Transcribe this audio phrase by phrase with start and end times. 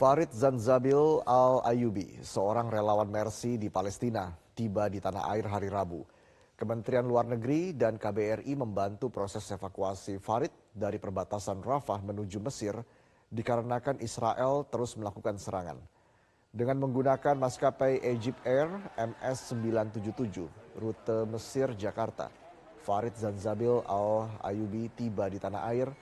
[0.00, 0.96] Farid Zanzabil
[1.28, 6.00] Al-Ayubi, seorang relawan Mercy di Palestina, tiba di tanah air hari Rabu.
[6.56, 12.80] Kementerian Luar Negeri dan KBRI membantu proses evakuasi Farid dari perbatasan Rafah menuju Mesir
[13.28, 15.76] dikarenakan Israel terus melakukan serangan.
[16.48, 20.48] Dengan menggunakan maskapai Egypt Air MS-977
[20.80, 22.32] rute Mesir-Jakarta,
[22.80, 25.92] Farid Zanzabil Al-Ayubi tiba di tanah air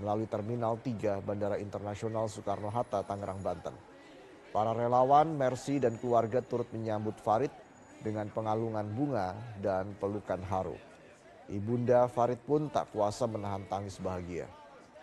[0.00, 3.74] melalui Terminal 3 Bandara Internasional Soekarno-Hatta, Tangerang, Banten.
[4.52, 7.52] Para relawan, Mercy, dan keluarga turut menyambut Farid
[8.00, 10.76] dengan pengalungan bunga dan pelukan haru.
[11.46, 14.50] Ibunda Farid pun tak kuasa menahan tangis bahagia.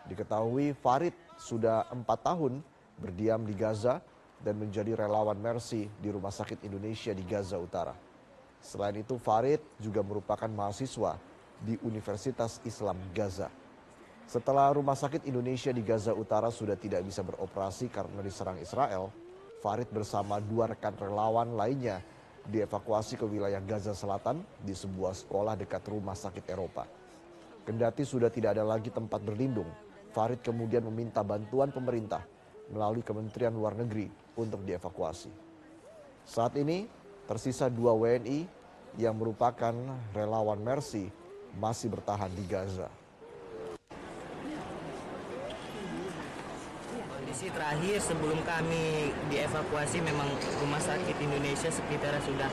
[0.10, 2.60] Diketahui Farid sudah empat tahun
[3.00, 4.04] berdiam di Gaza
[4.44, 7.96] dan menjadi relawan Mercy di Rumah Sakit Indonesia di Gaza Utara.
[8.60, 11.16] Selain itu Farid juga merupakan mahasiswa
[11.64, 13.63] di Universitas Islam Gaza.
[14.34, 19.14] Setelah Rumah Sakit Indonesia di Gaza Utara sudah tidak bisa beroperasi karena diserang Israel,
[19.62, 22.02] Farid bersama dua rekan relawan lainnya
[22.50, 26.90] dievakuasi ke wilayah Gaza Selatan di sebuah sekolah dekat rumah sakit Eropa.
[27.62, 29.70] Kendati sudah tidak ada lagi tempat berlindung,
[30.10, 32.26] Farid kemudian meminta bantuan pemerintah
[32.74, 35.30] melalui Kementerian Luar Negeri untuk dievakuasi.
[36.26, 36.90] Saat ini
[37.30, 38.50] tersisa dua WNI
[38.98, 39.78] yang merupakan
[40.10, 41.14] relawan Mercy
[41.54, 43.03] masih bertahan di Gaza.
[47.34, 50.30] Kondisi terakhir sebelum kami dievakuasi memang
[50.62, 52.46] rumah sakit Indonesia sekitar sudah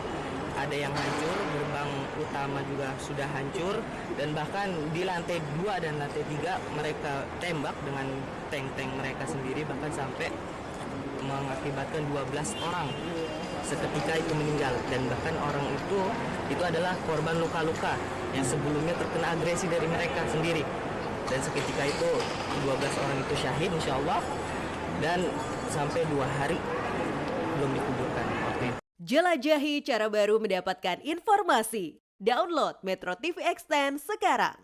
[0.57, 3.77] ada yang hancur, gerbang utama juga sudah hancur
[4.17, 8.09] dan bahkan di lantai dua dan lantai tiga mereka tembak dengan
[8.49, 10.33] tank-tank mereka sendiri bahkan sampai
[11.29, 12.89] mengakibatkan 12 orang
[13.69, 14.73] seketika itu meninggal.
[14.89, 16.01] Dan bahkan orang itu
[16.57, 18.01] itu adalah korban luka-luka
[18.33, 20.65] yang sebelumnya terkena agresi dari mereka sendiri.
[21.29, 22.11] Dan seketika itu
[22.65, 24.25] 12 orang itu syahid insya Allah
[25.01, 25.25] dan
[25.73, 26.61] sampai dua hari
[27.57, 28.41] belum dikuburkan itu.
[29.01, 31.99] Jelajahi cara baru mendapatkan informasi.
[32.21, 34.61] Download Metro TV Extend sekarang.